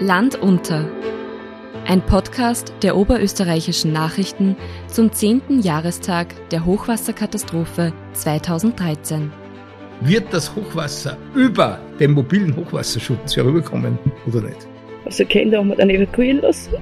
[0.00, 0.88] Land unter.
[1.88, 4.54] Ein Podcast der oberösterreichischen Nachrichten
[4.86, 5.60] zum 10.
[5.60, 9.32] Jahrestag der Hochwasserkatastrophe 2013.
[10.02, 13.98] Wird das Hochwasser über den mobilen Hochwasserschutz herüberkommen
[14.28, 14.68] oder nicht?
[15.04, 16.74] Also Kinder haben wir dann evakuieren lassen.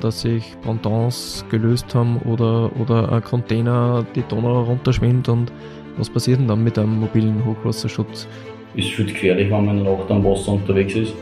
[0.00, 5.50] Dass sich Pontons gelöst haben oder, oder ein Container die Donau runterschwimmt und
[5.96, 8.28] was passiert denn dann mit einem mobilen Hochwasserschutz?
[8.76, 11.14] Ist viel gefährlich, wenn man in der Nacht am Wasser unterwegs ist.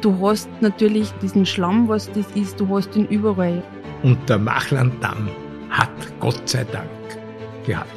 [0.00, 3.62] Du hast natürlich diesen Schlamm, was das ist, du hast ihn überall.
[4.02, 5.30] Und der Machlanddamm
[5.70, 6.90] hat Gott sei Dank
[7.64, 7.90] gehalten.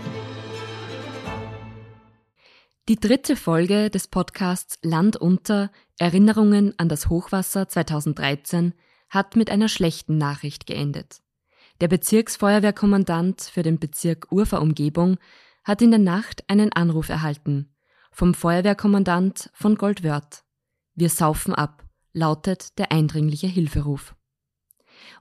[2.88, 8.74] Die dritte Folge des Podcasts Land unter Erinnerungen an das Hochwasser 2013
[9.10, 11.22] hat mit einer schlechten Nachricht geendet.
[11.82, 15.18] Der Bezirksfeuerwehrkommandant für den Bezirk Urfa-Umgebung
[15.66, 17.74] hat in der Nacht einen Anruf erhalten
[18.18, 20.44] vom Feuerwehrkommandant von Goldwörth.
[20.96, 21.87] Wir saufen ab
[22.18, 24.16] lautet der eindringliche Hilferuf.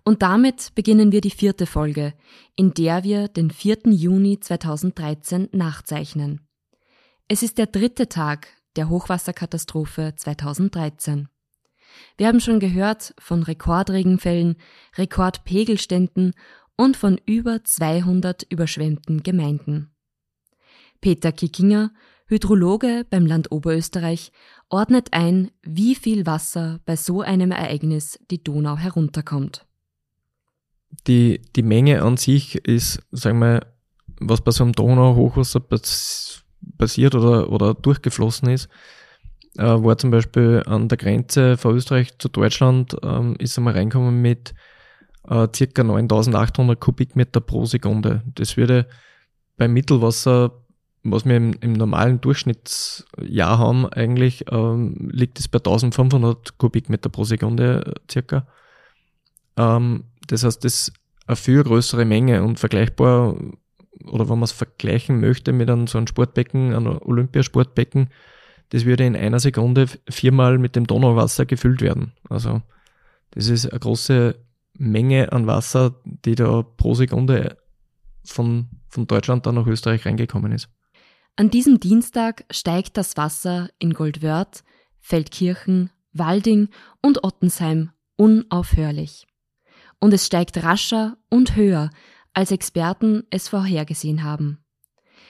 [0.04, 2.14] Und damit beginnen wir die vierte Folge,
[2.56, 3.78] in der wir den 4.
[3.86, 6.48] Juni 2013 nachzeichnen.
[7.28, 11.28] Es ist der dritte Tag der Hochwasserkatastrophe 2013.
[12.16, 14.56] Wir haben schon gehört von Rekordregenfällen,
[14.96, 16.34] Rekordpegelständen
[16.76, 19.90] und von über 200 überschwemmten Gemeinden.
[21.00, 21.92] Peter Kickinger,
[22.28, 24.32] Hydrologe beim Land Oberösterreich,
[24.68, 29.64] ordnet ein, wie viel Wasser bei so einem Ereignis die Donau herunterkommt.
[31.06, 33.60] Die, die Menge an sich ist, sagen wir,
[34.18, 35.60] was bei so einem Donau-Hochwasser
[36.78, 38.68] passiert oder, oder durchgeflossen ist,
[39.56, 44.20] äh, war zum Beispiel an der Grenze von Österreich zu Deutschland, ähm, ist einmal reinkommen
[44.20, 44.54] mit
[45.28, 48.22] äh, circa 9800 Kubikmeter pro Sekunde.
[48.34, 48.86] Das würde
[49.56, 50.65] beim Mittelwasser
[51.10, 57.24] was wir im, im normalen Durchschnittsjahr haben, eigentlich ähm, liegt es bei 1500 Kubikmeter pro
[57.24, 58.46] Sekunde äh, circa.
[59.56, 60.92] Ähm, das heißt, das ist
[61.26, 63.36] eine viel größere Menge und vergleichbar,
[64.04, 68.10] oder wenn man es vergleichen möchte mit einem so einem Sportbecken, einem Olympiasportbecken,
[68.70, 72.12] das würde in einer Sekunde viermal mit dem Donauwasser gefüllt werden.
[72.28, 72.62] Also
[73.30, 74.36] das ist eine große
[74.78, 77.56] Menge an Wasser, die da pro Sekunde
[78.24, 80.68] von, von Deutschland dann nach Österreich reingekommen ist.
[81.38, 84.64] An diesem Dienstag steigt das Wasser in Goldwörth,
[84.98, 86.70] Feldkirchen, Walding
[87.02, 89.26] und Ottensheim unaufhörlich.
[90.00, 91.90] Und es steigt rascher und höher,
[92.32, 94.64] als Experten es vorhergesehen haben.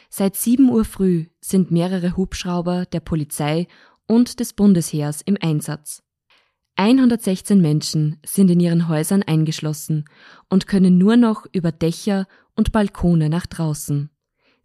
[0.08, 3.66] Seit 7 Uhr früh sind mehrere Hubschrauber der Polizei
[4.06, 6.04] und des Bundesheers im Einsatz.
[6.76, 10.04] 116 Menschen sind in ihren Häusern eingeschlossen
[10.48, 14.10] und können nur noch über Dächer und Balkone nach draußen.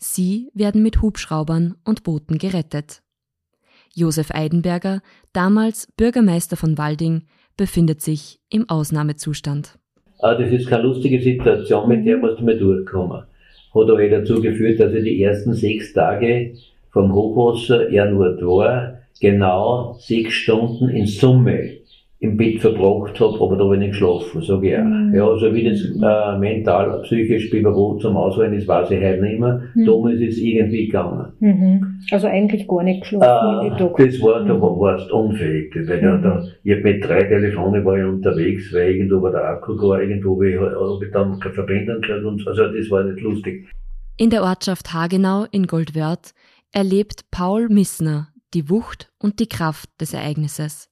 [0.03, 3.03] Sie werden mit Hubschraubern und Booten gerettet.
[3.93, 5.01] Josef Eidenberger,
[5.31, 9.77] damals Bürgermeister von Walding, befindet sich im Ausnahmezustand.
[10.17, 13.21] Ah, das ist keine lustige Situation, mit der musst du mal durchkommen.
[13.21, 16.55] Hat aber dazu geführt, dass ich die ersten sechs Tage
[16.89, 21.80] vom Hochwasser er nur war, genau sechs Stunden in Summe
[22.21, 24.83] im Bett verbracht habe, aber da habe ich nicht geschlafen, sage ich auch.
[24.83, 25.15] Mhm.
[25.15, 29.23] Ja, also wie das äh, mental, psychisch bei wo zum Auswählen ist, weiß ich heute
[29.23, 29.63] nicht mehr.
[29.73, 29.85] Mhm.
[29.87, 31.33] Damals ist es irgendwie gegangen.
[31.39, 31.99] Mhm.
[32.11, 33.71] Also eigentlich gar nicht geschlafen.
[33.71, 34.61] Äh, das war, da mhm.
[34.61, 35.73] warst du unfähig.
[35.75, 36.47] Weil da, da, mhm.
[36.63, 40.35] ich hab mit drei Telefonen war ich unterwegs, weil irgendwo war der Akku gar, irgendwo
[40.35, 43.67] habe ich, hab ich dann keine Verbindung gehabt und also das war nicht lustig.
[44.17, 46.35] In der Ortschaft Hagenau in Goldwörth
[46.71, 50.87] erlebt Paul Missner die Wucht und die Kraft des Ereignisses.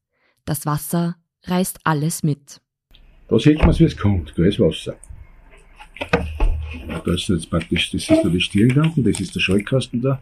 [0.46, 2.60] Das Wasser reißt alles mit.
[3.28, 4.96] Da sieht man es, wie es kommt, gell, Wasser.
[7.06, 10.02] Da ist jetzt praktisch, das ist da die Stirn da unten, das ist der Schallkasten
[10.02, 10.22] da.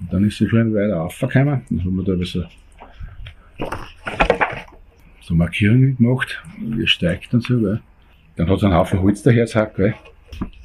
[0.00, 1.62] Und dann ist sie schon weiter aufgekommen.
[1.70, 2.44] Dann haben wir da so,
[5.20, 7.80] so Markierungen gemacht, wie es steigt und so, gell.
[8.36, 9.94] Dann hat es einen Haufen Holz daher gesagt, gell.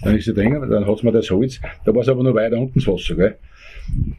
[0.02, 2.58] Dann ist sie drin, dann hat mir das Holz, da war es aber noch weiter
[2.58, 3.38] unten das Wasser, gell.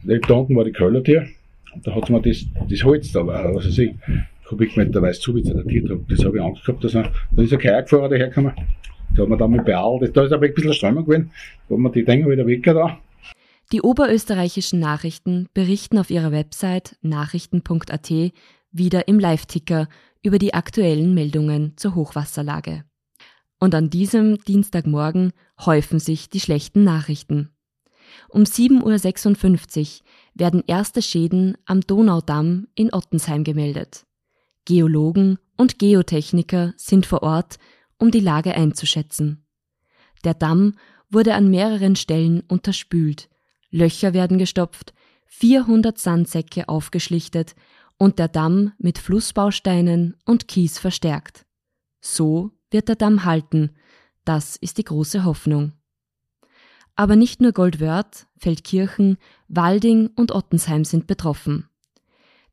[0.03, 1.27] Da unten war die Kellertür,
[1.73, 3.91] und da hat mir das, das Holz da, was weiß ich,
[4.49, 6.07] Kubikmeter weiß zu, wie der Tierdruck.
[6.09, 8.53] Das habe ich Angst gehabt, dass er, da ist ein Kajakfahrer dahergekommen.
[9.15, 10.17] Da hat man dann mit bearbeitet.
[10.17, 11.31] Da ist aber ein bisschen Strömung gewesen.
[11.67, 12.97] Da hat man die Dinger wieder weg da.
[13.71, 18.11] Die oberösterreichischen Nachrichten berichten auf ihrer Website nachrichten.at
[18.71, 19.87] wieder im Live-Ticker
[20.23, 22.85] über die aktuellen Meldungen zur Hochwasserlage.
[23.59, 25.31] Und an diesem Dienstagmorgen
[25.63, 27.49] häufen sich die schlechten Nachrichten.
[28.29, 34.07] Um 7.56 Uhr werden erste Schäden am Donaudamm in Ottensheim gemeldet.
[34.65, 37.57] Geologen und Geotechniker sind vor Ort,
[37.97, 39.45] um die Lage einzuschätzen.
[40.23, 40.75] Der Damm
[41.09, 43.29] wurde an mehreren Stellen unterspült,
[43.71, 44.93] Löcher werden gestopft,
[45.27, 47.55] 400 Sandsäcke aufgeschlichtet
[47.97, 51.45] und der Damm mit Flussbausteinen und Kies verstärkt.
[52.01, 53.75] So wird der Damm halten,
[54.25, 55.73] das ist die große Hoffnung.
[56.95, 59.17] Aber nicht nur Goldwörth, Feldkirchen,
[59.47, 61.69] Walding und Ottensheim sind betroffen.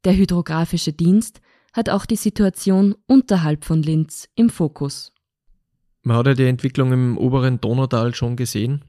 [0.05, 1.41] Der hydrographische Dienst
[1.77, 5.13] hat auch die Situation unterhalb von Linz im Fokus.
[6.03, 8.85] Man hat ja die Entwicklung im oberen Donautal schon gesehen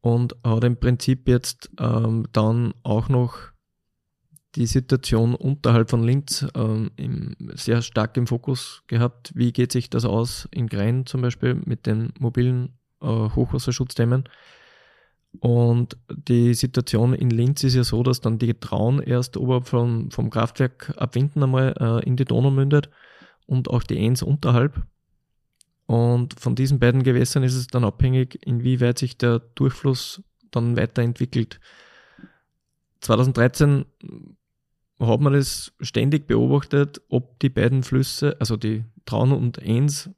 [0.00, 3.38] und hat im Prinzip jetzt ähm, dann auch noch
[4.54, 9.32] die Situation unterhalb von Linz ähm, im, sehr stark im Fokus gehabt.
[9.34, 14.24] Wie geht sich das aus in Grein zum Beispiel mit den mobilen äh, Hochwasserschutzdämmen?
[15.40, 20.10] Und die Situation in Linz ist ja so, dass dann die Traun erst oberhalb vom,
[20.10, 22.88] vom Kraftwerk ab Winden einmal äh, in die Donau mündet
[23.46, 24.82] und auch die Enns unterhalb.
[25.86, 31.60] Und von diesen beiden Gewässern ist es dann abhängig, inwieweit sich der Durchfluss dann weiterentwickelt.
[33.00, 33.84] 2013
[35.00, 40.10] hat man das ständig beobachtet, ob die beiden Flüsse, also die Traun und Enns,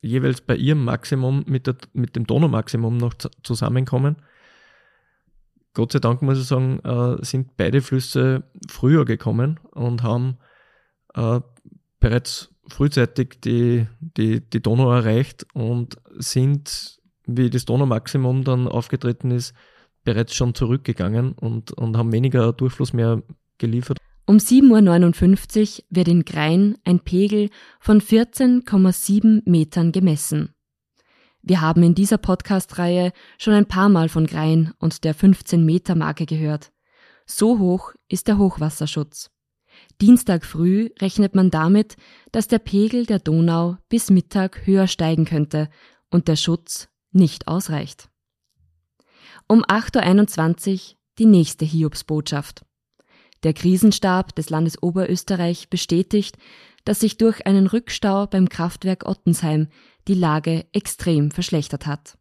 [0.00, 4.16] jeweils bei ihrem Maximum mit, der, mit dem Donaumaximum noch zusammenkommen.
[5.74, 10.38] Gott sei Dank muss ich sagen, äh, sind beide Flüsse früher gekommen und haben
[11.14, 11.40] äh,
[12.00, 19.54] bereits frühzeitig die, die, die Donau erreicht und sind, wie das Donaumaximum dann aufgetreten ist,
[20.04, 23.22] bereits schon zurückgegangen und, und haben weniger Durchfluss mehr
[23.58, 23.98] geliefert.
[24.28, 30.52] Um 7.59 Uhr wird in Grein ein Pegel von 14,7 Metern gemessen.
[31.42, 36.72] Wir haben in dieser Podcast-Reihe schon ein paar Mal von Grein und der 15-Meter-Marke gehört.
[37.24, 39.30] So hoch ist der Hochwasserschutz.
[40.00, 41.96] Dienstag früh rechnet man damit,
[42.32, 45.68] dass der Pegel der Donau bis Mittag höher steigen könnte
[46.10, 48.08] und der Schutz nicht ausreicht.
[49.46, 52.65] Um 8.21 Uhr die nächste Hiobsbotschaft.
[53.42, 56.36] Der Krisenstab des Landes Oberösterreich bestätigt,
[56.84, 59.68] dass sich durch einen Rückstau beim Kraftwerk Ottensheim
[60.08, 62.16] die Lage extrem verschlechtert hat.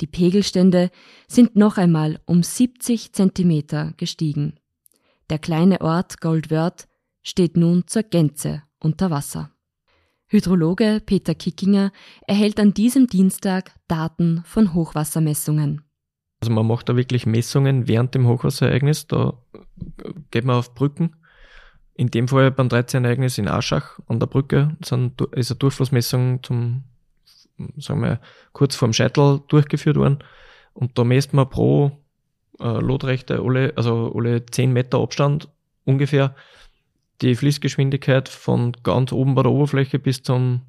[0.00, 0.90] Die Pegelstände
[1.28, 4.58] sind noch einmal um 70 Zentimeter gestiegen.
[5.30, 6.88] Der kleine Ort Goldwörth
[7.22, 9.52] steht nun zur Gänze unter Wasser.
[10.26, 11.92] Hydrologe Peter Kickinger
[12.26, 15.82] erhält an diesem Dienstag Daten von Hochwassermessungen.
[16.42, 19.06] Also man macht da wirklich Messungen während dem Hochwasserereignis.
[19.06, 19.34] Da
[20.32, 21.14] geht man auf Brücken.
[21.94, 23.04] In dem Fall beim 13.
[23.04, 26.82] Ereignis in Aschach an der Brücke sind, ist eine Durchflussmessung zum,
[27.76, 28.18] sagen wir,
[28.52, 30.18] kurz vorm Scheitel durchgeführt worden.
[30.74, 31.92] Und da messt man pro
[32.58, 35.48] äh, Lotrechte alle, also alle 10 Meter Abstand
[35.84, 36.34] ungefähr
[37.20, 40.62] die Fließgeschwindigkeit von ganz oben bei der Oberfläche bis zum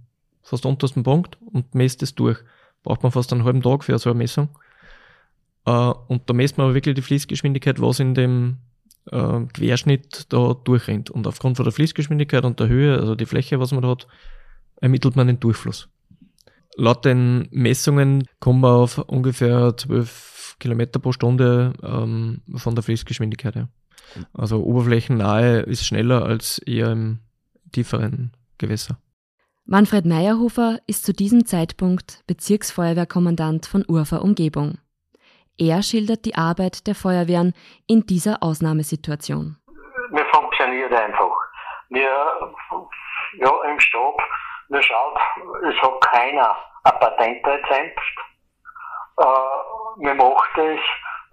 [0.44, 2.38] fast untersten Punkt und messt es durch.
[2.84, 4.50] Braucht man fast einen halben Tag für so eine Messung.
[5.66, 8.58] Uh, und da messt man aber wirklich die Fließgeschwindigkeit, was in dem
[9.12, 11.10] uh, Querschnitt da durchrennt.
[11.10, 14.08] Und aufgrund von der Fließgeschwindigkeit und der Höhe, also die Fläche, was man da hat,
[14.82, 15.88] ermittelt man den Durchfluss.
[16.76, 23.56] Laut den Messungen kommen wir auf ungefähr 12 Kilometer pro Stunde ähm, von der Fließgeschwindigkeit
[23.56, 23.70] her.
[24.34, 27.20] Also oberflächennahe ist schneller als eher im
[27.72, 28.98] tieferen Gewässer.
[29.66, 34.78] Manfred Meyerhofer ist zu diesem Zeitpunkt Bezirksfeuerwehrkommandant von Urfa Umgebung.
[35.58, 37.54] Er schildert die Arbeit der Feuerwehren
[37.88, 39.58] in dieser Ausnahmesituation.
[40.10, 41.36] Mir funktioniert einfach.
[41.90, 42.10] Wir,
[43.38, 44.18] ja, im Stab,
[44.70, 45.20] wir schaut,
[45.64, 48.00] es hat keiner ein Patentrezept.
[49.20, 49.26] Äh,
[49.98, 50.80] wir macht es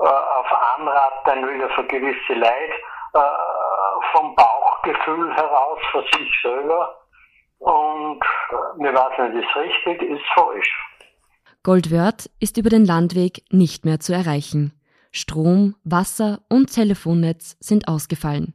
[0.01, 2.75] äh, auf Anraten wieder für gewisse Leute,
[3.15, 3.21] äh,
[4.13, 6.95] vom Bauchgefühl heraus für sich selber.
[7.59, 10.90] Und äh, wir wissen nicht, ist richtig, ist falsch.
[11.63, 14.73] Goldwörth ist über den Landweg nicht mehr zu erreichen.
[15.13, 18.55] Strom, Wasser und Telefonnetz sind ausgefallen.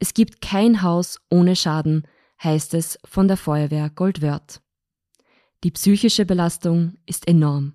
[0.00, 2.08] Es gibt kein Haus ohne Schaden,
[2.42, 4.60] heißt es von der Feuerwehr Goldwörth.
[5.62, 7.74] Die psychische Belastung ist enorm.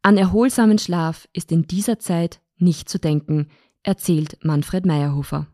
[0.00, 3.50] An erholsamen Schlaf ist in dieser Zeit nicht zu denken,
[3.82, 5.46] erzählt Manfred Meyerhofer.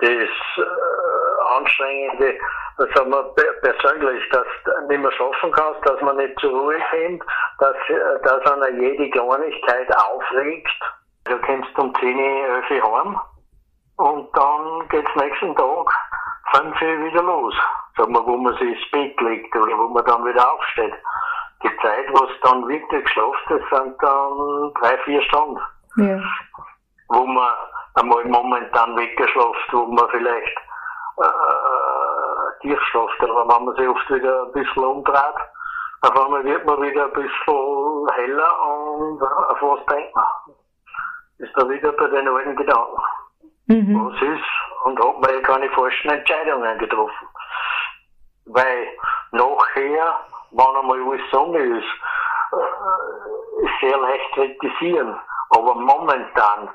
[0.00, 2.34] Das äh, Anstrengende
[2.76, 3.22] das haben wir
[3.62, 7.24] persönlich, dass du nicht mehr schlafen kannst, dass man nicht zur Ruhe kommt,
[7.58, 7.76] dass,
[8.22, 10.82] dass einer jede Kleinigkeit aufregt.
[11.24, 13.20] Du kommst um 10 Uhr, 11 Uhr heim
[13.96, 15.86] und dann geht's nächsten Tag
[16.52, 17.54] 5 Uhr wieder los.
[17.96, 20.94] Sagen wir, wo man sich ins Bett legt oder wo man dann wieder aufsteht.
[21.62, 25.60] Die Zeit, wo es dann wirklich geschlafen ist, sind dann drei, vier Stunden.
[25.96, 26.20] Ja.
[27.08, 27.52] Wo man
[27.94, 30.56] einmal momentan weggeschlafen, wo man vielleicht
[31.18, 31.24] äh,
[32.64, 35.40] Tiefschlaft, aber wenn man sich oft wieder ein bisschen umdreht,
[36.00, 40.26] auf einmal wird man wieder ein bisschen heller und auf was denkt man.
[41.38, 43.02] Ist da wieder bei den alten Gedanken.
[43.66, 44.06] Mhm.
[44.06, 47.28] Was ist und hat mir keine falschen Entscheidungen getroffen.
[48.46, 48.88] Weil
[49.32, 51.86] nachher, wenn einmal alles zusammen ist,
[52.52, 55.18] äh, ist sehr leicht kritisieren.
[55.50, 56.70] Aber momentan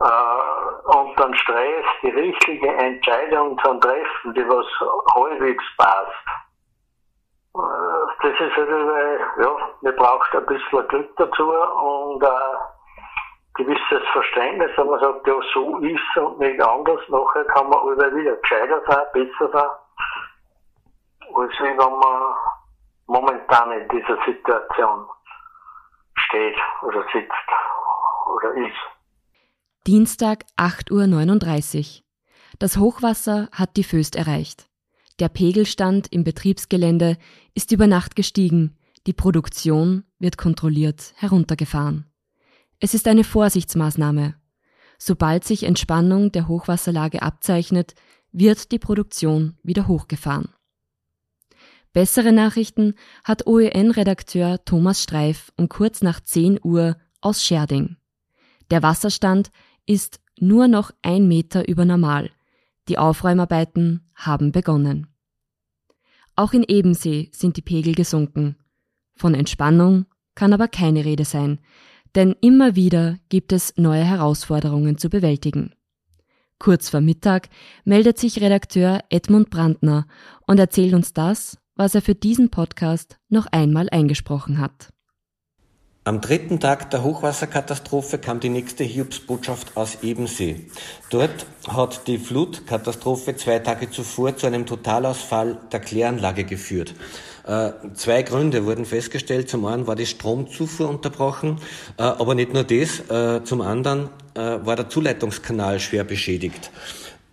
[0.00, 4.66] äh, dem Stress die richtige Entscheidung zu treffen, die was
[5.14, 6.26] halbwegs passt.
[7.54, 8.96] Äh, das ist also,
[9.42, 12.56] ja, man braucht ein bisschen Glück dazu und äh,
[13.54, 18.14] gewisses Verständnis, wenn man sagt, ja, so ist und nicht anders, nachher kann man alle
[18.14, 19.70] wieder gescheiter sein, besser sein,
[21.34, 22.34] als wenn man
[23.06, 25.08] momentan in dieser Situation
[26.14, 27.34] steht oder sitzt
[28.34, 28.99] oder ist.
[29.86, 32.02] Dienstag 8.39 Uhr.
[32.58, 34.68] Das Hochwasser hat die Föst erreicht.
[35.20, 37.16] Der Pegelstand im Betriebsgelände
[37.54, 42.04] ist über Nacht gestiegen, die Produktion wird kontrolliert heruntergefahren.
[42.78, 44.34] Es ist eine Vorsichtsmaßnahme.
[44.98, 47.94] Sobald sich Entspannung der Hochwasserlage abzeichnet,
[48.32, 50.50] wird die Produktion wieder hochgefahren.
[51.94, 57.96] Bessere Nachrichten hat OEN-Redakteur Thomas Streif um kurz nach 10 Uhr aus Scherding.
[58.70, 59.50] Der Wasserstand
[59.90, 62.30] ist nur noch ein Meter über normal.
[62.88, 65.08] Die Aufräumarbeiten haben begonnen.
[66.36, 68.54] Auch in Ebensee sind die Pegel gesunken.
[69.16, 70.06] Von Entspannung
[70.36, 71.58] kann aber keine Rede sein,
[72.14, 75.74] denn immer wieder gibt es neue Herausforderungen zu bewältigen.
[76.60, 77.48] Kurz vor Mittag
[77.84, 80.06] meldet sich Redakteur Edmund Brandner
[80.46, 84.92] und erzählt uns das, was er für diesen Podcast noch einmal eingesprochen hat.
[86.02, 90.64] Am dritten Tag der Hochwasserkatastrophe kam die nächste Hiobsbotschaft aus Ebensee.
[91.10, 96.94] Dort hat die Flutkatastrophe zwei Tage zuvor zu einem Totalausfall der Kläranlage geführt.
[97.46, 99.50] Äh, zwei Gründe wurden festgestellt.
[99.50, 101.60] Zum einen war die Stromzufuhr unterbrochen,
[101.98, 103.00] äh, aber nicht nur das.
[103.10, 106.70] Äh, zum anderen war der Zuleitungskanal schwer beschädigt.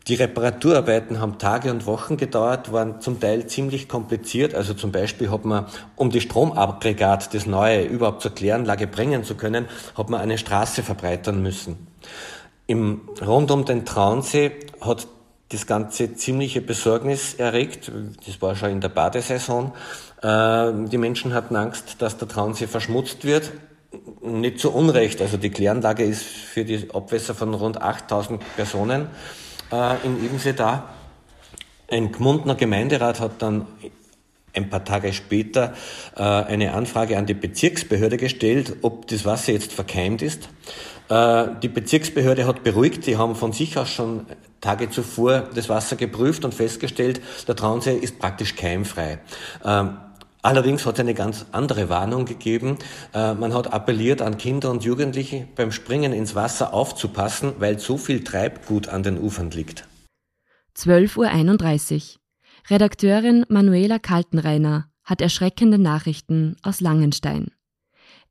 [0.08, 4.56] Die Reparaturarbeiten haben Tage und Wochen gedauert, waren zum Teil ziemlich kompliziert.
[4.56, 5.66] Also zum Beispiel hat man,
[5.98, 9.66] um die Stromaggregat, das neue, überhaupt zur Kläranlage bringen zu können,
[9.98, 11.88] hat man eine Straße verbreitern müssen.
[12.68, 15.08] Im, rund um den Traunsee hat
[15.50, 17.92] das Ganze ziemliche Besorgnis erregt.
[18.26, 19.74] Das war schon in der Badesaison.
[20.22, 23.52] Äh, die Menschen hatten Angst, dass der Traunsee verschmutzt wird.
[24.22, 25.22] Nicht zu Unrecht.
[25.22, 29.08] Also die Kläranlage ist für die Abwässer von rund 8000 Personen
[29.72, 30.90] äh, in Ebensee da.
[31.90, 33.66] Ein Gmundner Gemeinderat hat dann
[34.54, 35.74] ein paar Tage später
[36.16, 40.50] äh, eine Anfrage an die Bezirksbehörde gestellt, ob das Wasser jetzt verkeimt ist.
[41.10, 44.26] Äh, die Bezirksbehörde hat beruhigt, die haben von sich aus schon
[44.60, 49.20] Tage zuvor das Wasser geprüft und festgestellt, der Traunsee ist praktisch keimfrei.
[49.64, 49.98] Ähm,
[50.42, 52.78] allerdings hat es eine ganz andere Warnung gegeben.
[53.14, 57.98] Äh, man hat appelliert an Kinder und Jugendliche beim Springen ins Wasser aufzupassen, weil so
[57.98, 59.88] viel Treibgut an den Ufern liegt.
[60.76, 62.20] 12.31 Uhr.
[62.70, 67.52] Redakteurin Manuela Kaltenreiner hat erschreckende Nachrichten aus Langenstein.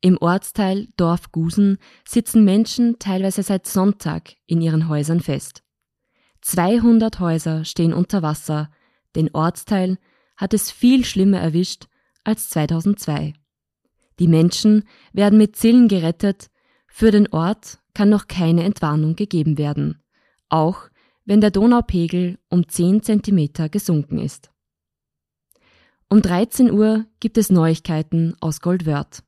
[0.00, 5.62] Im Ortsteil Dorf Gusen sitzen Menschen teilweise seit Sonntag in ihren Häusern fest.
[6.42, 8.70] 200 Häuser stehen unter Wasser.
[9.16, 9.98] Den Ortsteil
[10.36, 11.86] hat es viel schlimmer erwischt
[12.26, 13.34] als 2002.
[14.18, 16.48] Die Menschen werden mit Zillen gerettet.
[16.88, 20.02] Für den Ort kann noch keine Entwarnung gegeben werden.
[20.48, 20.88] Auch
[21.24, 24.50] wenn der Donaupegel um 10 Zentimeter gesunken ist.
[26.08, 29.24] Um 13 Uhr gibt es Neuigkeiten aus Goldwörth.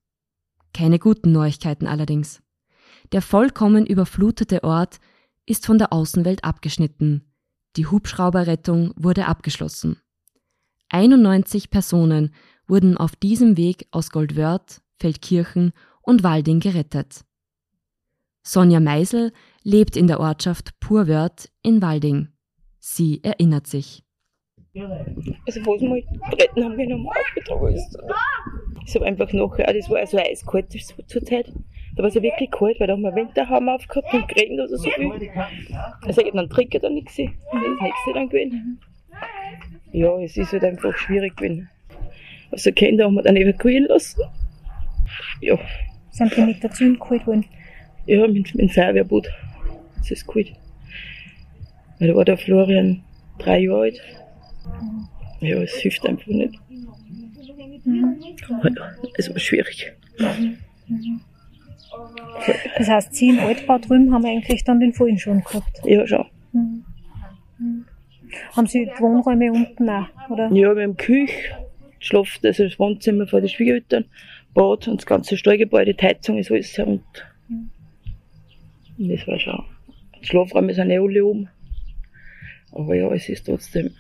[0.72, 2.40] Keine guten Neuigkeiten allerdings.
[3.12, 4.98] Der vollkommen überflutete Ort
[5.44, 7.32] ist von der Außenwelt abgeschnitten.
[7.76, 10.00] Die Hubschrauberrettung wurde abgeschlossen.
[10.90, 12.34] 91 Personen
[12.68, 15.72] wurden auf diesem Weg aus Goldwörth, Feldkirchen
[16.02, 17.25] und Walding gerettet.
[18.42, 19.32] Sonja Meisel
[19.62, 22.28] lebt in der Ortschaft Purwörth in Walding.
[22.78, 24.04] Sie erinnert sich.
[25.46, 26.04] Also was wir
[26.38, 27.76] retten haben, nochmal aufgetragen.
[28.87, 30.72] Ich habe einfach nachher, das war also eiskalt
[31.06, 31.52] zur Zeit.
[31.96, 34.78] Da war es ja wirklich kalt, weil da haben wir Winterhammer aufgehabt und geregnet oder
[34.78, 35.10] so viel.
[36.02, 37.32] Also ich habe dann Tricker da nichts gesehen.
[37.32, 38.80] Ist das nächste dann gewesen.
[39.92, 41.68] Ja, es ist halt einfach schwierig gewesen.
[42.50, 44.22] Also Kinder haben wir dann evakuieren lassen.
[45.40, 45.58] Ja.
[46.10, 47.44] Sind die mit dazu geholt worden?
[48.06, 49.28] Ja, mit, mit dem Feuerwehrboot.
[49.98, 50.46] Das ist gut.
[51.98, 53.02] Weil da war der Florian
[53.38, 54.00] drei Jahre alt.
[55.40, 56.54] Ja, es hilft einfach nicht.
[57.84, 58.16] Mhm.
[59.16, 59.92] Es war schwierig.
[60.18, 61.20] Mhm.
[62.76, 65.80] Das heißt, Sie im Altbau drüben haben eigentlich dann den Fallen schon gehabt?
[65.84, 66.26] Ja, schon.
[66.52, 66.84] Mhm.
[67.58, 67.84] Mhm.
[68.56, 70.50] Haben Sie Wohnräume unten auch, oder?
[70.52, 71.56] Ja, wir haben Küche,
[71.98, 74.04] Schlaf, also das Wohnzimmer vor den Schwiegereltern,
[74.54, 77.22] Bad und das ganze Stallgebäude, die Heizung ist alles herunter.
[77.48, 77.70] Mhm.
[78.98, 79.64] Das war schon.
[80.20, 81.48] Die Schlafräume sind eh alle oben.
[82.72, 83.94] Aber ja, es ist trotzdem.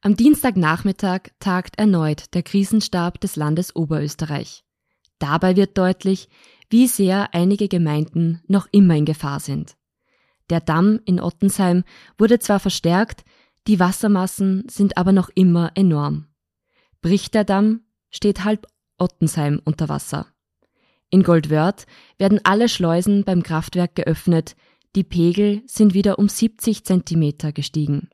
[0.00, 4.64] Am Dienstagnachmittag tagt erneut der Krisenstab des Landes Oberösterreich.
[5.18, 6.28] Dabei wird deutlich,
[6.70, 9.76] wie sehr einige Gemeinden noch immer in Gefahr sind.
[10.50, 11.84] Der Damm in Ottensheim
[12.16, 13.24] wurde zwar verstärkt,
[13.68, 16.26] die Wassermassen sind aber noch immer enorm.
[17.02, 20.26] Bricht der Damm, steht halb Ottensheim unter Wasser.
[21.10, 24.56] In Goldwörth werden alle Schleusen beim Kraftwerk geöffnet,
[24.96, 28.08] die Pegel sind wieder um 70 Zentimeter gestiegen.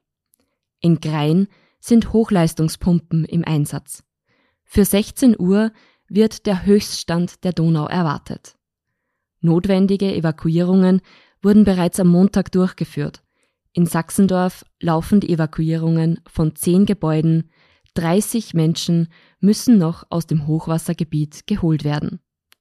[0.81, 1.47] In Grein
[1.79, 4.03] sind Hochleistungspumpen im Einsatz.
[4.65, 5.73] Für 16 Uhr
[6.09, 8.57] wird der Höchststand der Donau erwartet.
[9.41, 11.01] Notwendige Evakuierungen
[11.43, 13.24] wurden bereits am Montag durchgeführt.
[13.75, 17.51] In Sachsendorf laufen die Evakuierungen von zehn Gebäuden,
[17.95, 19.09] 30 Menschen
[19.41, 22.21] müssen noch aus dem Hochwassergebiet geholt werden.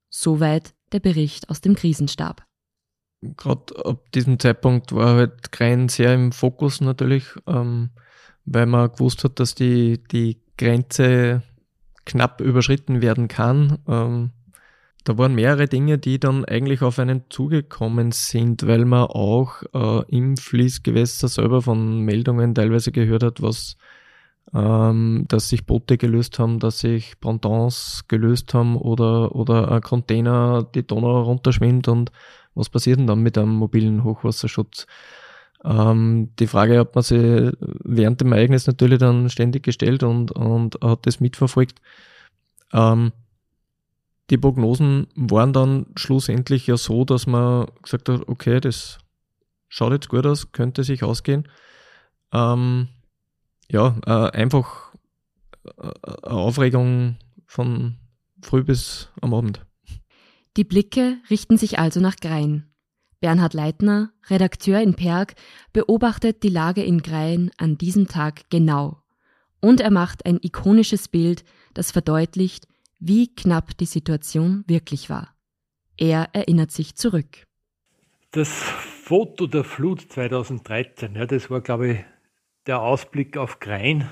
[0.10, 2.43] Soweit der Bericht aus dem Krisenstab.
[3.22, 7.91] Gerade ab diesem Zeitpunkt war halt Grein sehr im Fokus natürlich, ähm,
[8.46, 11.43] weil man gewusst hat, dass die, die Grenze
[12.05, 13.79] knapp überschritten werden kann.
[13.88, 14.32] Ähm,
[15.03, 20.03] da waren mehrere Dinge, die dann eigentlich auf einen zugekommen sind, weil man auch äh,
[20.07, 23.77] im Fließgewässer selber von Meldungen teilweise gehört hat, was
[24.53, 30.63] ähm, dass sich Boote gelöst haben, dass sich Pontons gelöst haben oder, oder ein Container
[30.75, 32.12] die Donau runterschwimmt und
[32.55, 34.86] was passiert denn dann mit einem mobilen Hochwasserschutz?
[35.63, 37.51] Ähm, die Frage hat man sich
[37.83, 41.81] während dem Ereignis natürlich dann ständig gestellt und, und hat das mitverfolgt.
[42.74, 43.12] Ähm,
[44.33, 48.97] die Prognosen waren dann schlussendlich ja so, dass man gesagt hat, okay, das
[49.69, 51.47] schaut jetzt gut aus, könnte sich ausgehen.
[52.31, 52.87] Ähm,
[53.69, 54.95] ja, äh, einfach
[55.77, 55.91] äh,
[56.23, 57.97] Aufregung von
[58.41, 59.63] früh bis am Abend.
[60.57, 62.71] Die Blicke richten sich also nach Grein.
[63.19, 65.35] Bernhard Leitner, Redakteur in Perg,
[65.73, 69.03] beobachtet die Lage in Grein an diesem Tag genau.
[69.62, 72.67] Und er macht ein ikonisches Bild, das verdeutlicht,
[73.05, 75.35] wie knapp die Situation wirklich war.
[75.97, 77.45] Er erinnert sich zurück.
[78.31, 81.99] Das Foto der Flut 2013, ja, das war, glaube ich,
[82.65, 84.09] der Ausblick auf Grein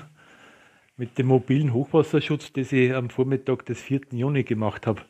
[0.96, 4.02] mit dem mobilen Hochwasserschutz, das ich am Vormittag des 4.
[4.12, 5.00] Juni gemacht habe.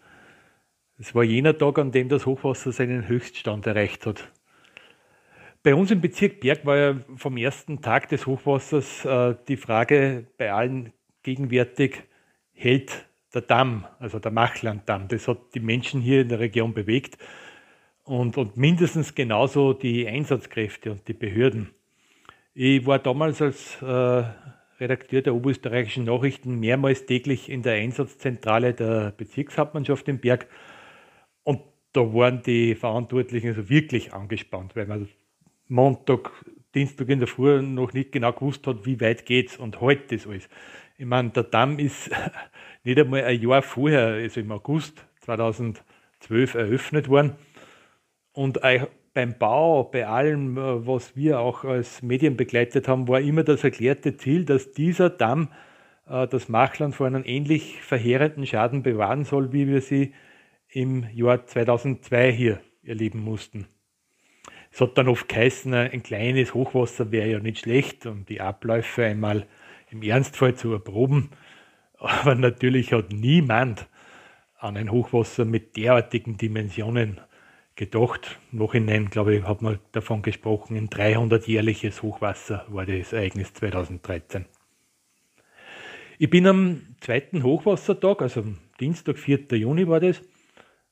[0.99, 4.31] Es war jener Tag, an dem das Hochwasser seinen Höchststand erreicht hat.
[5.65, 10.29] Bei uns im Bezirk Berg war ja vom ersten Tag des Hochwassers äh, die Frage
[10.39, 10.93] bei allen
[11.25, 12.05] gegenwärtig,
[12.53, 17.19] hält der Damm, also der Machlanddamm, das hat die Menschen hier in der Region bewegt
[18.05, 21.71] und, und mindestens genauso die Einsatzkräfte und die Behörden.
[22.55, 24.25] Ich war damals als äh,
[24.81, 30.47] Redakteur der Oberösterreichischen Nachrichten mehrmals täglich in der Einsatzzentrale der Bezirkshauptmannschaft im Berg
[31.45, 31.61] und
[31.93, 35.09] da waren die Verantwortlichen also wirklich angespannt, weil man
[35.69, 36.31] Montag,
[36.75, 40.27] Dienstag in der Früh noch nicht genau gewusst hat, wie weit geht's und heute das
[40.27, 40.49] alles.
[40.99, 42.11] Ich meine, der Damm ist
[42.85, 47.37] nicht einmal ein Jahr vorher, also im August 2012 eröffnet worden
[48.33, 48.61] und
[49.15, 53.65] beim Bau, bei allem, äh, was wir auch als Medien begleitet haben, war immer das
[53.65, 55.49] erklärte Ziel, dass dieser Damm
[56.09, 60.15] äh, das Machland vor einem ähnlich verheerenden Schaden bewahren soll, wie wir sie
[60.69, 63.67] im Jahr 2002 hier erleben mussten.
[64.71, 69.05] Es hat dann oft geheißen, ein kleines Hochwasser wäre ja nicht schlecht, um die Abläufe
[69.05, 69.47] einmal
[69.91, 71.29] im Ernstfall zu erproben.
[72.03, 73.87] Aber natürlich hat niemand
[74.59, 77.21] an ein Hochwasser mit derartigen Dimensionen
[77.77, 78.41] gedacht.
[78.51, 84.47] Im Nachhinein, glaube ich, hat man davon gesprochen, ein 300-jährliches Hochwasser war das Ereignis 2013.
[86.19, 89.47] Ich bin am zweiten Hochwassertag, also am Dienstag, 4.
[89.53, 90.23] Juni war das,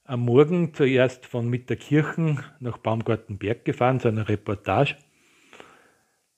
[0.04, 4.96] am Morgen zuerst von Mitterkirchen nach Baumgartenberg gefahren zu einer Reportage.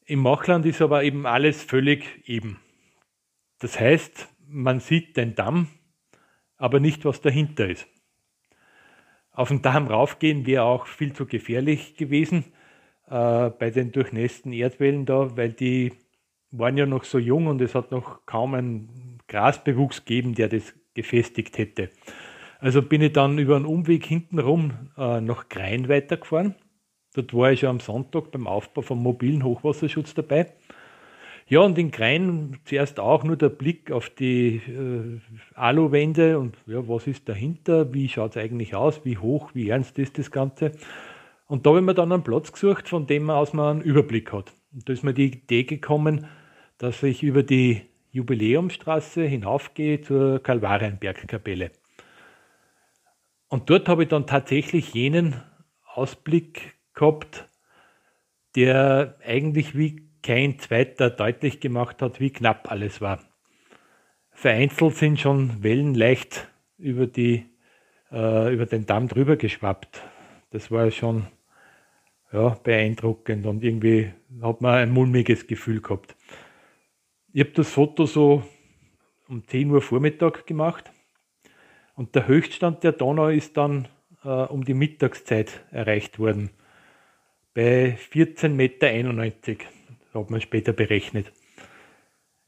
[0.06, 2.58] Im Machland ist aber eben alles völlig eben.
[3.58, 5.68] Das heißt, man sieht den Damm,
[6.56, 7.86] aber nicht, was dahinter ist.
[9.32, 12.44] Auf den Damm raufgehen wäre auch viel zu gefährlich gewesen
[13.08, 15.92] äh, bei den durchnässten Erdwellen da, weil die
[16.50, 20.74] waren ja noch so jung und es hat noch kaum einen Grasbewuchs gegeben, der das
[20.94, 21.90] gefestigt hätte.
[22.60, 26.54] Also bin ich dann über einen Umweg hintenrum äh, nach Grein weitergefahren.
[27.14, 30.52] Dort war ich schon am Sonntag beim Aufbau vom mobilen Hochwasserschutz dabei.
[31.48, 35.20] Ja, und in Grein zuerst auch nur der Blick auf die äh,
[35.54, 39.98] Aluwände und ja, was ist dahinter, wie schaut es eigentlich aus, wie hoch, wie ernst
[39.98, 40.72] ist das Ganze.
[41.46, 44.32] Und da habe ich mir dann einen Platz gesucht, von dem aus man einen Überblick
[44.32, 44.54] hat.
[44.72, 46.26] Und da ist mir die Idee gekommen,
[46.78, 51.70] dass ich über die Jubiläumstraße hinaufgehe zur Kalvarienbergkapelle.
[53.48, 55.42] Und dort habe ich dann tatsächlich jenen
[55.84, 57.48] Ausblick gehabt,
[58.56, 63.20] der eigentlich wie kein zweiter deutlich gemacht hat, wie knapp alles war.
[64.30, 67.46] Vereinzelt sind schon Wellen leicht über, die,
[68.10, 70.02] äh, über den Damm drüber geschwappt.
[70.50, 71.26] Das war schon
[72.32, 76.16] ja, beeindruckend und irgendwie hat man ein mulmiges Gefühl gehabt.
[77.32, 78.42] Ich habe das Foto so
[79.28, 80.92] um 10 Uhr Vormittag gemacht
[81.94, 83.88] und der Höchststand der Donau ist dann
[84.24, 86.50] äh, um die Mittagszeit erreicht worden.
[87.54, 89.66] Bei 14,91 Meter,
[90.14, 91.32] hat man später berechnet.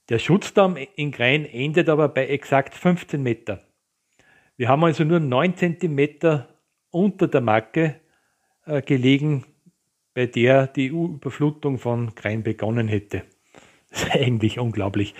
[0.08, 3.62] Der Schutzdamm in Grein endet aber bei exakt 15 Meter.
[4.56, 6.48] Wir haben also nur 9 Zentimeter
[6.90, 8.00] unter der Marke
[8.66, 9.44] äh, gelegen,
[10.12, 13.22] bei der die Überflutung von Grein begonnen hätte.
[13.90, 15.14] Das ist eigentlich unglaublich.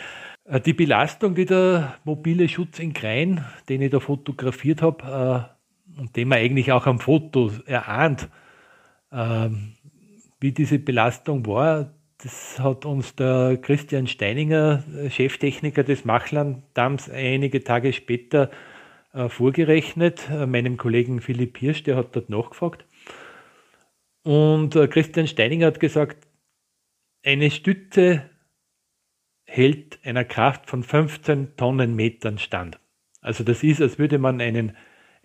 [0.45, 5.51] Äh, die Belastung, die der mobile Schutz in Grein, den ich da fotografiert habe,
[5.97, 8.29] äh, und den man eigentlich auch am Foto erahnt,
[9.13, 9.75] ähm,
[10.41, 17.93] wie diese Belastung war, das hat uns der Christian Steininger, Cheftechniker des Machlanddamms, einige Tage
[17.93, 18.51] später
[19.13, 22.85] äh, vorgerechnet, meinem Kollegen Philipp Hirsch, der hat dort nachgefragt.
[24.23, 26.27] Und Christian Steininger hat gesagt,
[27.23, 28.31] eine Stütze
[29.45, 32.81] hält einer Kraft von 15 Tonnenmetern stand.
[33.21, 34.75] Also das ist, als würde man einen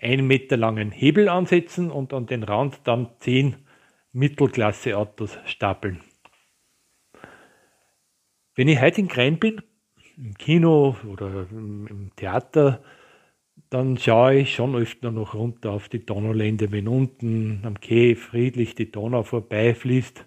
[0.02, 3.56] einen Meter langen Hebel ansetzen und an den Rand dann zehn
[4.12, 6.02] Mittelklasse-Autos stapeln.
[8.60, 9.62] Wenn ich heute in Grein bin,
[10.18, 12.84] im Kino oder im Theater,
[13.70, 18.76] dann schaue ich schon öfter noch runter auf die Donaulände, wenn unten am Quai friedlich
[18.76, 20.26] die Donau vorbeifließt.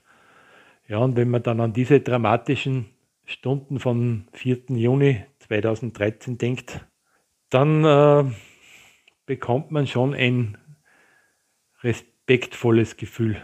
[0.88, 2.86] Ja, und wenn man dann an diese dramatischen
[3.26, 4.60] Stunden vom 4.
[4.78, 6.86] Juni 2013 denkt,
[7.50, 8.24] dann äh,
[9.26, 10.56] bekommt man schon ein
[11.82, 13.36] respektvolles Gefühl.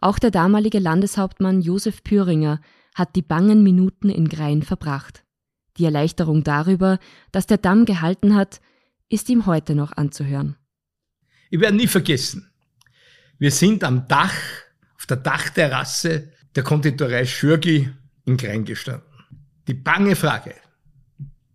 [0.00, 2.60] Auch der damalige Landeshauptmann Josef Püringer
[2.94, 5.24] hat die bangen Minuten in Grein verbracht.
[5.76, 6.98] Die Erleichterung darüber,
[7.32, 8.60] dass der Damm gehalten hat,
[9.08, 10.56] ist ihm heute noch anzuhören.
[11.50, 12.50] Ich werde nie vergessen.
[13.38, 14.34] Wir sind am Dach,
[14.96, 17.90] auf der Dachterrasse der Konditorei Schürgi
[18.26, 19.08] in Grein gestanden.
[19.66, 20.54] Die bange Frage,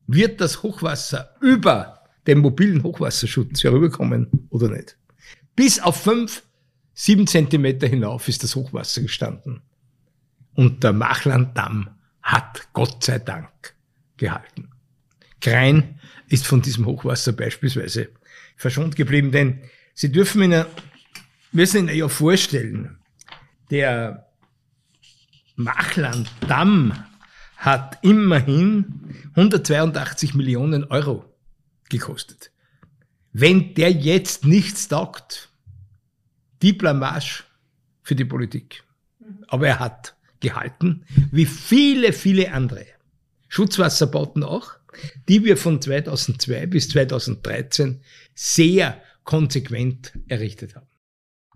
[0.07, 4.97] wird das Hochwasser über den mobilen Hochwasserschutz herüberkommen oder nicht?
[5.55, 6.43] Bis auf fünf,
[6.93, 9.61] sieben Zentimeter hinauf ist das Hochwasser gestanden.
[10.55, 11.89] Und der Machlanddamm
[12.21, 13.75] hat Gott sei Dank
[14.17, 14.69] gehalten.
[15.41, 18.09] Krein ist von diesem Hochwasser beispielsweise
[18.55, 19.61] verschont geblieben, denn
[19.93, 20.65] Sie dürfen Ihnen,
[21.51, 22.97] müssen Ihnen ja vorstellen,
[23.69, 24.27] der
[25.55, 26.93] Machlanddamm
[27.57, 31.25] hat immerhin 182 Millionen Euro
[31.89, 32.51] gekostet.
[33.31, 35.49] Wenn der jetzt nichts taugt,
[36.61, 37.43] die Blamage
[38.01, 38.83] für die Politik.
[39.47, 40.14] Aber er hat
[40.45, 42.85] gehalten, wie viele, viele andere
[43.47, 44.73] Schutzwasserbauten auch,
[45.27, 48.01] die wir von 2002 bis 2013
[48.33, 50.87] sehr konsequent errichtet haben.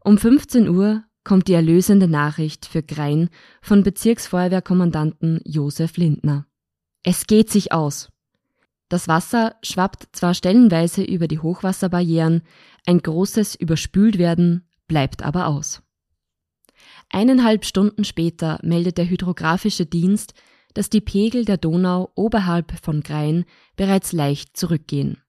[0.04, 3.30] Um 15 Uhr kommt die erlösende Nachricht für Grein
[3.62, 6.48] von Bezirksfeuerwehrkommandanten Josef Lindner.
[7.04, 8.10] Es geht sich aus.
[8.90, 12.42] Das Wasser schwappt zwar stellenweise über die Hochwasserbarrieren,
[12.88, 15.84] ein großes Überspültwerden bleibt aber aus.
[17.10, 20.34] Eineinhalb Stunden später meldet der hydrographische Dienst,
[20.74, 23.46] dass die Pegel der Donau oberhalb von Grein
[23.76, 25.22] bereits leicht zurückgehen.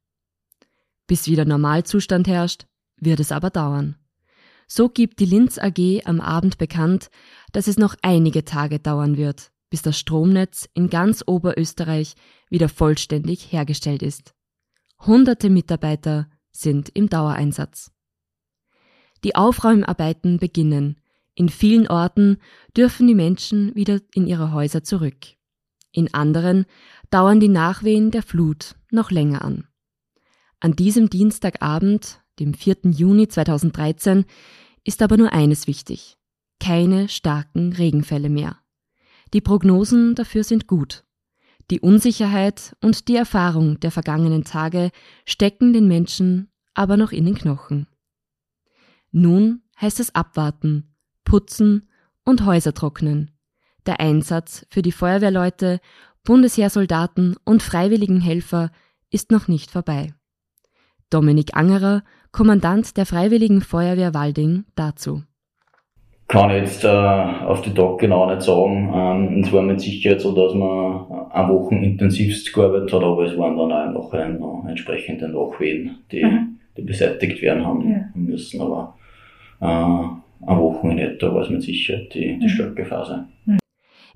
[1.07, 2.67] Bis wieder Normalzustand herrscht,
[2.97, 3.97] wird es aber dauern.
[4.67, 7.11] So gibt die Linz AG am Abend bekannt,
[7.53, 12.15] dass es noch einige Tage dauern wird, bis das Stromnetz in ganz Oberösterreich
[12.51, 14.35] wieder vollständig hergestellt ist.
[15.01, 17.91] Hunderte Mitarbeiter sind im Dauereinsatz.
[19.25, 21.01] Die Aufräumarbeiten beginnen.
[21.35, 22.39] In vielen Orten
[22.77, 25.17] dürfen die Menschen wieder in ihre Häuser zurück.
[25.93, 26.67] In anderen
[27.11, 29.67] dauern die Nachwehen der Flut noch länger an.
[30.61, 32.79] An diesem Dienstagabend, dem 4.
[32.91, 34.25] Juni 2013,
[34.85, 36.19] ist aber nur eines wichtig.
[36.59, 38.59] Keine starken Regenfälle mehr.
[39.33, 41.05] Die Prognosen dafür sind gut.
[41.71, 44.91] Die Unsicherheit und die Erfahrung der vergangenen Tage
[45.25, 47.87] stecken den Menschen aber noch in den Knochen.
[49.13, 50.90] Nun heißt es abwarten,
[51.31, 51.89] putzen
[52.25, 53.31] und Häuser trocknen.
[53.87, 55.79] Der Einsatz für die Feuerwehrleute,
[56.25, 58.73] Bundesheersoldaten und freiwilligen Helfer
[59.13, 60.13] ist noch nicht vorbei.
[61.09, 65.23] Dominik Angerer, Kommandant der Freiwilligen Feuerwehr Walding, dazu.
[66.27, 68.93] Kann ich jetzt äh, auf die Tag genau nicht sagen.
[68.93, 73.39] Ähm, es war mit Sicherheit so, dass man eine Woche intensivst gearbeitet hat, aber es
[73.39, 76.59] waren dann auch noch entsprechende Nachwehen, die, mhm.
[76.77, 78.05] die beseitigt werden haben ja.
[78.15, 78.61] müssen.
[78.61, 78.97] Aber
[79.61, 83.27] äh, eine Woche in etwa war es mit Sicherheit die, die stärkste Phase.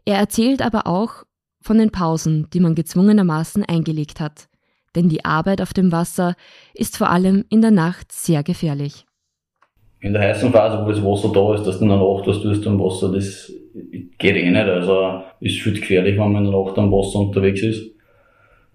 [0.05, 1.25] Er erzählt aber auch
[1.61, 4.49] von den Pausen, die man gezwungenermaßen eingelegt hat.
[4.95, 6.35] Denn die Arbeit auf dem Wasser
[6.75, 9.07] ist vor allem in der Nacht sehr gefährlich.
[10.01, 12.43] In der heißen Phase, wo das Wasser da ist, dass du in der Nacht was
[12.43, 13.51] tust am Wasser, das
[14.19, 14.67] geht eh nicht.
[14.67, 17.94] Also ist viel gefährlich, wenn man in der Nacht am Wasser unterwegs ist.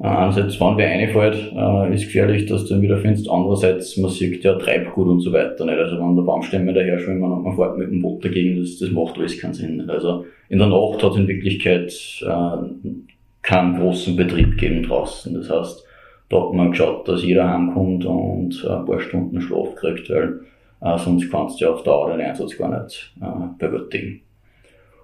[0.01, 3.29] Äh, einerseits, wenn wer reinfällt, äh, ist gefährlich, dass du ihn wieder findest.
[3.29, 5.77] Andererseits, man sieht ja Treibgut und so weiter nicht.
[5.77, 8.91] Also wenn der Baumstämme daher schwimmen und man fährt mit dem Boot dagegen, das, das
[8.91, 9.77] macht alles keinen Sinn.
[9.77, 9.89] Nicht.
[9.89, 12.89] Also in der Nacht hat es in Wirklichkeit äh,
[13.41, 15.33] keinen großen Betrieb gegeben draußen.
[15.33, 15.83] Das heißt,
[16.29, 20.41] da hat man geschaut, dass jeder heimkommt und ein paar Stunden Schlaf kriegt, weil
[20.81, 23.25] äh, sonst kannst du ja auf Dauer den Einsatz gar nicht äh,
[23.57, 24.21] bewältigen.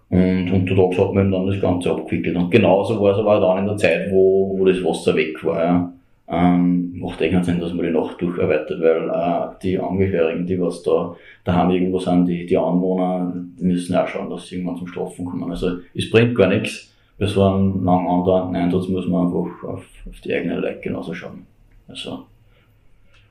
[0.09, 2.35] Und untertags hat man dann das Ganze abgewickelt.
[2.35, 5.63] Und genauso war es aber dann in der Zeit, wo, wo das Wasser weg war.
[5.63, 5.93] Ja.
[6.27, 10.59] Ähm, macht echt keinen Sinn, dass man die Nacht durcharbeitet, weil äh, die Angehörigen, die
[10.59, 14.77] was da daheim irgendwo sind, die, die Anwohner, die müssen auch schauen, dass sie irgendwann
[14.77, 15.51] zum Schlafen kommen.
[15.51, 16.91] Also es bringt gar nichts.
[17.17, 21.13] Bei so einem lang andauernden Einsatz muss man einfach auf, auf die eigene Leute genauso
[21.13, 21.45] schauen.
[21.87, 22.25] Also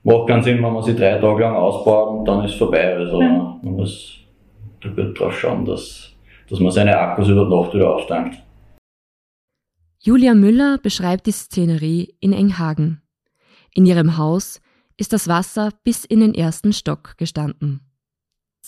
[0.05, 2.95] macht keinen Sinn, wenn man sich drei Tage lang ausbaut und dann ist vorbei.
[2.95, 4.21] Also man muss
[4.81, 6.13] da gut drauf schauen, dass
[6.49, 8.43] dass man seine Akkus über Nacht wieder auftankt.
[10.01, 13.01] Julia Müller beschreibt die Szenerie in Enghagen.
[13.73, 14.61] In ihrem Haus
[14.97, 17.81] ist das Wasser bis in den ersten Stock gestanden.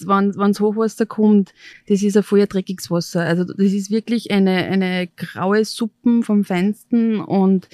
[0.00, 1.54] Wenn es Hochwasser kommt,
[1.88, 3.22] das ist ein voll dreckiges Wasser.
[3.22, 7.68] Also das ist wirklich eine, eine graue Suppen vom Feinsten und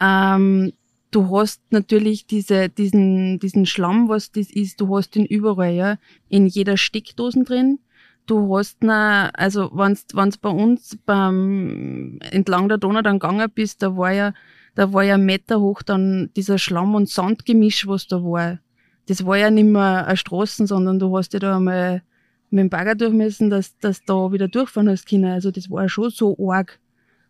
[0.00, 0.72] ähm,
[1.12, 5.98] du hast natürlich diese, diesen, diesen Schlamm, was das ist, du hast ihn überall, ja,
[6.28, 7.78] in jeder Steckdosen drin
[8.26, 13.82] du hast na, also wenn's, wenn's bei uns beim, entlang der Donau dann gegangen bist,
[13.82, 14.34] da war ja,
[14.74, 18.58] da war ja Meter hoch dann dieser Schlamm- und Sandgemisch, was da war.
[19.06, 22.02] Das war ja nicht mehr eine Straßen, sondern du hast ja da einmal
[22.50, 25.24] mit dem Bagger durchmessen, dass, dass da wieder durchfahren hast können.
[25.24, 26.78] Also das war schon so arg.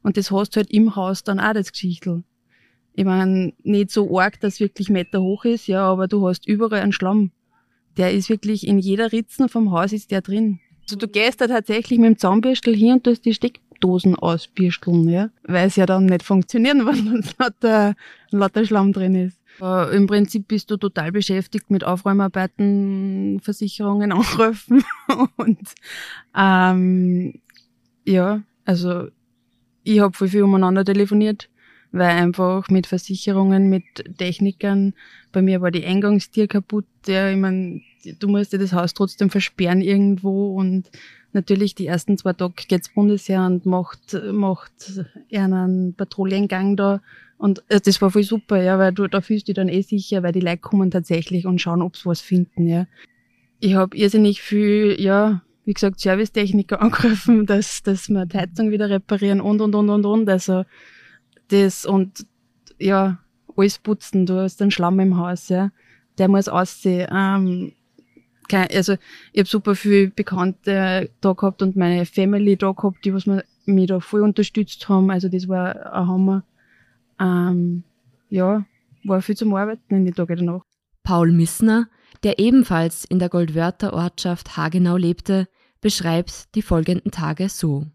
[0.02, 2.24] Und das hast du halt im Haus dann auch, das Geschichtel.
[2.94, 6.80] Ich meine, nicht so arg, dass wirklich Meter hoch ist, ja, aber du hast überall
[6.80, 7.30] einen Schlamm.
[7.96, 10.60] Der ist wirklich in jeder Ritzen vom Haus ist der drin.
[10.92, 15.30] Also du gehst da tatsächlich mit dem Zahnbürstel hin und tust die Steckdosen ausbürsteln, ja.
[15.44, 17.94] Weil es ja dann nicht funktionieren, wenn dann lauter,
[18.30, 19.40] lauter Schlamm drin ist.
[19.62, 24.84] Äh, Im Prinzip bist du total beschäftigt mit Aufräumarbeiten, Versicherungen, Anrufen
[25.38, 25.60] und
[26.36, 27.40] ähm,
[28.04, 29.08] ja, also
[29.84, 31.48] ich habe voll viel umeinander telefoniert,
[31.92, 33.84] weil einfach mit Versicherungen, mit
[34.18, 34.94] Technikern,
[35.30, 37.82] bei mir war die Eingangstür kaputt, ja, ich mein,
[38.18, 40.90] du musst dir das Haus trotzdem versperren irgendwo und
[41.32, 44.72] natürlich die ersten zwei Tage geht's Bundesheer und macht, macht
[45.32, 47.00] einen Patrouillengang da
[47.42, 49.82] und äh, das war voll super, ja, weil du, da fühlst du dich dann eh
[49.82, 52.86] sicher, weil die Leute kommen tatsächlich und schauen, ob's was finden, ja.
[53.58, 58.88] Ich habe irrsinnig viel, ja, wie gesagt, Servicetechniker angerufen, dass, dass wir die Heizung wieder
[58.88, 60.64] reparieren und, und, und, und, und, also
[61.48, 62.26] das und,
[62.78, 63.18] ja,
[63.56, 65.70] alles putzen, du hast einen Schlamm im Haus, ja.
[66.18, 67.08] Der muss aussehen.
[67.12, 67.72] Ähm,
[68.48, 68.94] kein, also
[69.32, 73.44] ich habe super viel Bekannte da gehabt und meine Family da gehabt, die was mir,
[73.64, 75.10] mich da voll unterstützt haben.
[75.10, 76.44] Also das war ein Hammer.
[77.18, 77.84] Ähm,
[78.28, 78.64] ja,
[79.04, 80.62] war viel zum Arbeiten in die Tage danach.
[81.02, 81.88] Paul Missner,
[82.22, 85.48] der ebenfalls in der Goldwörter Ortschaft Hagenau lebte,
[85.80, 87.86] beschreibt die folgenden Tage so.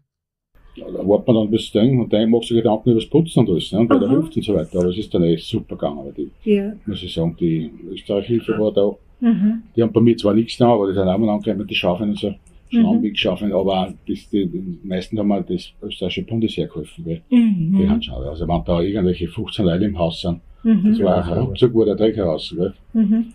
[0.80, 3.50] Da wartet man dann bis dann und dann macht sich Gedanken über das Putzen und
[3.50, 4.78] alles, ne, und bei der Hüfte und so weiter.
[4.80, 6.12] Aber es ist dann echt super gegangen.
[6.16, 6.72] Die, Ja.
[6.86, 8.90] muss ich sagen, die Österreich-Hilfe war da.
[9.20, 9.62] Mhm.
[9.74, 11.74] Die haben bei mir zwar nichts getan, aber die sind auch mal angekommen mit den
[11.74, 12.34] Schaufeln und so.
[12.70, 17.22] Schlammweg schaufeln, aber auch das, die, die meisten haben mir das österreichische Bundesheer geholfen, gell?
[17.30, 17.78] Mhm.
[17.78, 18.16] Die Handschau.
[18.18, 20.90] Also wenn da irgendwelche 15 Leute im Haus sind, Mhm.
[20.90, 22.74] das war ein ruckzuck war der Dreck heraus, gell?
[22.92, 23.32] Mhm.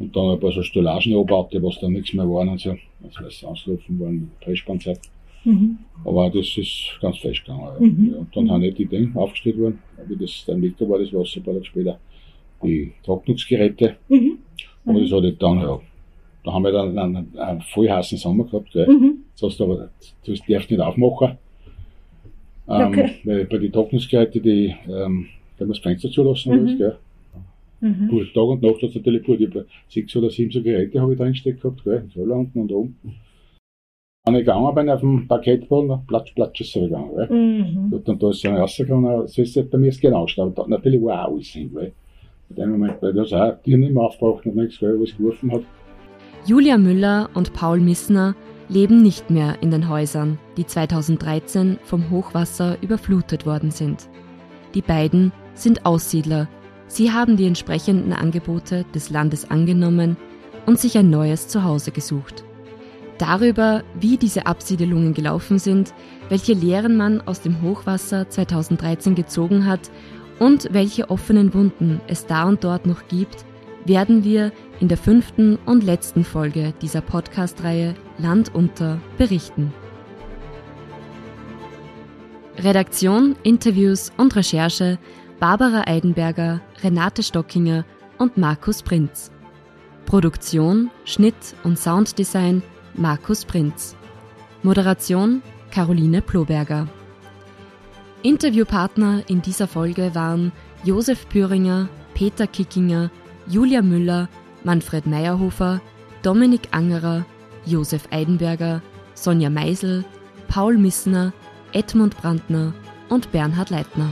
[0.00, 2.70] Und dann ein paar so Stellagen angebaut, was dann nichts mehr waren und so.
[3.04, 4.98] Also das ausgerufen worden, Drehspannzeit.
[5.44, 5.78] Mhm.
[6.04, 7.62] Aber das ist ganz fest gegangen.
[7.62, 7.80] Ja.
[7.86, 8.10] Mhm.
[8.12, 11.12] Ja, und dann haben nicht die Dinge aufgestellt worden, wie das dann weg war, das
[11.12, 11.98] Wasser ein paar Tage später.
[12.62, 13.96] Die Trocknungsgeräte.
[14.08, 14.38] Mhm.
[14.86, 15.80] Aber das hatte ich dann, ja.
[16.44, 18.86] Da haben wir dann einen, einen voll heißen Sommer gehabt, gell.
[18.88, 19.18] Mhm.
[19.40, 19.90] Das du aber,
[20.26, 21.38] das darfst nicht aufmachen.
[22.68, 23.10] Ähm, Okay.
[23.24, 25.26] Weil bei den Trocknungsgeräten, die, ähm,
[25.58, 26.58] da muss das Fenster zulassen, Mhm.
[26.66, 26.96] alles, gell.
[27.80, 28.08] Mhm.
[28.08, 29.40] Gut, Tag und Nacht hat es natürlich gut.
[29.40, 32.08] Ich hab sechs oder sieben so Geräte habe ich drin gesteckt gehabt, gell.
[32.14, 32.96] Da unten und oben.
[34.24, 37.28] Wenn ich gegangen bin auf dem Parkettboden, platsch, platsch ist es gegangen, gell.
[37.28, 37.90] Mhm.
[37.90, 40.54] Gut, und da ist er rausgegangen, so ist es bei mir ist genau gestanden.
[40.54, 41.92] Da- Natürlich war auch alles hin, weil
[42.50, 45.50] in dem Moment, weil das auch die nicht mehr aufgebraucht und nichts, weil was geworfen
[45.50, 45.62] hat.
[46.46, 48.36] Julia Müller und Paul Missner
[48.68, 54.08] leben nicht mehr in den Häusern, die 2013 vom Hochwasser überflutet worden sind.
[54.74, 56.48] Die beiden sind Aussiedler.
[56.86, 60.16] Sie haben die entsprechenden Angebote des Landes angenommen
[60.66, 62.44] und sich ein neues Zuhause gesucht.
[63.18, 65.94] Darüber, wie diese Absiedelungen gelaufen sind,
[66.28, 69.90] welche Lehren man aus dem Hochwasser 2013 gezogen hat
[70.38, 73.44] und welche offenen Wunden es da und dort noch gibt,
[73.84, 79.72] werden wir in der fünften und letzten Folge dieser Podcast-Reihe Land unter berichten.
[82.58, 84.98] Redaktion, Interviews und Recherche
[85.40, 87.84] Barbara Eidenberger, Renate Stockinger
[88.18, 89.32] und Markus Prinz.
[90.06, 92.62] Produktion, Schnitt und Sounddesign
[92.94, 93.96] Markus Prinz.
[94.62, 96.86] Moderation Caroline Ploberger.
[98.22, 100.52] Interviewpartner in dieser Folge waren
[100.84, 103.10] Josef Püringer, Peter Kickinger,
[103.48, 104.28] Julia Müller,
[104.62, 105.80] Manfred Meyerhofer,
[106.22, 107.24] Dominik Angerer,
[107.64, 108.82] Josef Eidenberger,
[109.14, 110.04] Sonja Meisel,
[110.48, 111.32] Paul Missner,
[111.72, 112.72] Edmund Brandner
[113.08, 114.10] und Bernhard Leitner.